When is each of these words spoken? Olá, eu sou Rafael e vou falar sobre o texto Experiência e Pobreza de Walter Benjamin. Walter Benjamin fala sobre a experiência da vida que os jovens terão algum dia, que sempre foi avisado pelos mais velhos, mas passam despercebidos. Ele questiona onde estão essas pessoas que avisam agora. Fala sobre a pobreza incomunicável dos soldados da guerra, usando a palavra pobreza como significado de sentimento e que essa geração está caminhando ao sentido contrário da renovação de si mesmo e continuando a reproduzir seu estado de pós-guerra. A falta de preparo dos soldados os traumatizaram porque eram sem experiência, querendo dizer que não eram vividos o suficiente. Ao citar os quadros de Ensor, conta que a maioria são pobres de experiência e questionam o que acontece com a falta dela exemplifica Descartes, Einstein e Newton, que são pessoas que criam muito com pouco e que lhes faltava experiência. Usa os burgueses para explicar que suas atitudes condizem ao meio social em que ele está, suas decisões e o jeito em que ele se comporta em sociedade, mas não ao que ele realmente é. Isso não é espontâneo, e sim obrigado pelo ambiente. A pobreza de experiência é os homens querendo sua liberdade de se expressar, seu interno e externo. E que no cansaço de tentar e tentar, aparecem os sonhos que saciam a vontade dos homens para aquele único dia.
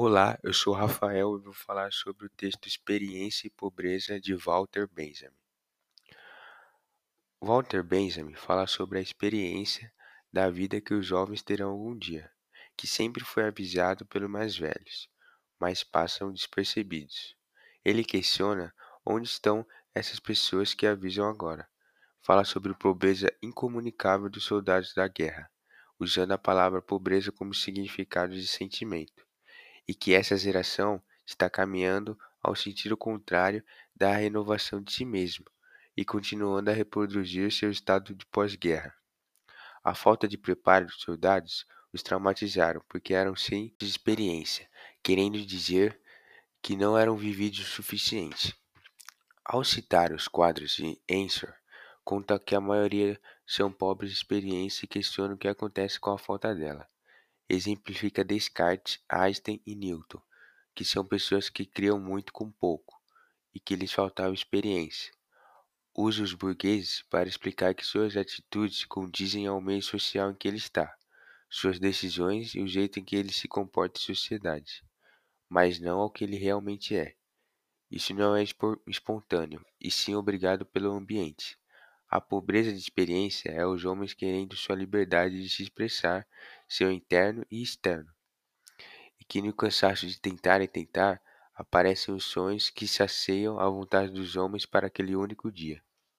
Olá, 0.00 0.38
eu 0.44 0.54
sou 0.54 0.74
Rafael 0.74 1.36
e 1.36 1.42
vou 1.42 1.52
falar 1.52 1.92
sobre 1.92 2.24
o 2.24 2.30
texto 2.30 2.68
Experiência 2.68 3.48
e 3.48 3.50
Pobreza 3.50 4.20
de 4.20 4.32
Walter 4.32 4.86
Benjamin. 4.86 5.34
Walter 7.40 7.82
Benjamin 7.82 8.36
fala 8.36 8.68
sobre 8.68 9.00
a 9.00 9.02
experiência 9.02 9.92
da 10.32 10.48
vida 10.50 10.80
que 10.80 10.94
os 10.94 11.04
jovens 11.04 11.42
terão 11.42 11.70
algum 11.70 11.98
dia, 11.98 12.30
que 12.76 12.86
sempre 12.86 13.24
foi 13.24 13.42
avisado 13.42 14.06
pelos 14.06 14.30
mais 14.30 14.56
velhos, 14.56 15.10
mas 15.58 15.82
passam 15.82 16.32
despercebidos. 16.32 17.36
Ele 17.84 18.04
questiona 18.04 18.72
onde 19.04 19.26
estão 19.26 19.66
essas 19.92 20.20
pessoas 20.20 20.74
que 20.74 20.86
avisam 20.86 21.28
agora. 21.28 21.68
Fala 22.22 22.44
sobre 22.44 22.70
a 22.70 22.76
pobreza 22.76 23.36
incomunicável 23.42 24.30
dos 24.30 24.44
soldados 24.44 24.94
da 24.94 25.08
guerra, 25.08 25.50
usando 25.98 26.30
a 26.30 26.38
palavra 26.38 26.80
pobreza 26.80 27.32
como 27.32 27.52
significado 27.52 28.32
de 28.32 28.46
sentimento 28.46 29.26
e 29.88 29.94
que 29.94 30.12
essa 30.12 30.36
geração 30.36 31.02
está 31.26 31.48
caminhando 31.48 32.18
ao 32.42 32.54
sentido 32.54 32.96
contrário 32.96 33.64
da 33.96 34.12
renovação 34.14 34.82
de 34.82 34.92
si 34.92 35.04
mesmo 35.04 35.46
e 35.96 36.04
continuando 36.04 36.70
a 36.70 36.74
reproduzir 36.74 37.50
seu 37.50 37.70
estado 37.70 38.14
de 38.14 38.26
pós-guerra. 38.26 38.94
A 39.82 39.94
falta 39.94 40.28
de 40.28 40.36
preparo 40.36 40.86
dos 40.86 41.00
soldados 41.00 41.66
os 41.92 42.02
traumatizaram 42.02 42.82
porque 42.86 43.14
eram 43.14 43.34
sem 43.34 43.74
experiência, 43.80 44.68
querendo 45.02 45.44
dizer 45.44 45.98
que 46.62 46.76
não 46.76 46.96
eram 46.96 47.16
vividos 47.16 47.60
o 47.60 47.64
suficiente. 47.64 48.54
Ao 49.42 49.64
citar 49.64 50.12
os 50.12 50.28
quadros 50.28 50.72
de 50.72 51.00
Ensor, 51.08 51.54
conta 52.04 52.38
que 52.38 52.54
a 52.54 52.60
maioria 52.60 53.18
são 53.46 53.72
pobres 53.72 54.10
de 54.10 54.18
experiência 54.18 54.84
e 54.84 54.88
questionam 54.88 55.34
o 55.34 55.38
que 55.38 55.48
acontece 55.48 55.98
com 55.98 56.10
a 56.10 56.18
falta 56.18 56.54
dela 56.54 56.86
exemplifica 57.48 58.24
Descartes, 58.24 59.00
Einstein 59.08 59.60
e 59.66 59.74
Newton, 59.74 60.20
que 60.74 60.84
são 60.84 61.04
pessoas 61.04 61.48
que 61.48 61.64
criam 61.64 61.98
muito 61.98 62.32
com 62.32 62.50
pouco 62.50 63.00
e 63.54 63.58
que 63.58 63.74
lhes 63.74 63.92
faltava 63.92 64.34
experiência. 64.34 65.12
Usa 65.94 66.22
os 66.22 66.34
burgueses 66.34 67.02
para 67.10 67.28
explicar 67.28 67.74
que 67.74 67.84
suas 67.84 68.16
atitudes 68.16 68.84
condizem 68.84 69.46
ao 69.46 69.60
meio 69.60 69.82
social 69.82 70.30
em 70.30 70.34
que 70.34 70.46
ele 70.46 70.58
está, 70.58 70.94
suas 71.50 71.80
decisões 71.80 72.54
e 72.54 72.60
o 72.60 72.68
jeito 72.68 73.00
em 73.00 73.04
que 73.04 73.16
ele 73.16 73.32
se 73.32 73.48
comporta 73.48 73.98
em 73.98 74.04
sociedade, 74.04 74.84
mas 75.48 75.80
não 75.80 75.98
ao 75.98 76.10
que 76.10 76.22
ele 76.22 76.36
realmente 76.36 76.94
é. 76.94 77.16
Isso 77.90 78.14
não 78.14 78.36
é 78.36 78.44
espontâneo, 78.86 79.64
e 79.80 79.90
sim 79.90 80.14
obrigado 80.14 80.64
pelo 80.66 80.92
ambiente. 80.92 81.57
A 82.10 82.22
pobreza 82.22 82.72
de 82.72 82.78
experiência 82.78 83.50
é 83.50 83.66
os 83.66 83.84
homens 83.84 84.14
querendo 84.14 84.56
sua 84.56 84.74
liberdade 84.74 85.42
de 85.42 85.48
se 85.50 85.62
expressar, 85.62 86.26
seu 86.66 86.90
interno 86.90 87.44
e 87.50 87.62
externo. 87.62 88.10
E 89.20 89.24
que 89.24 89.42
no 89.42 89.52
cansaço 89.52 90.06
de 90.06 90.18
tentar 90.18 90.62
e 90.62 90.68
tentar, 90.68 91.20
aparecem 91.54 92.14
os 92.14 92.24
sonhos 92.24 92.70
que 92.70 92.88
saciam 92.88 93.60
a 93.60 93.68
vontade 93.68 94.10
dos 94.10 94.36
homens 94.36 94.64
para 94.64 94.86
aquele 94.86 95.14
único 95.14 95.52
dia. 95.52 95.82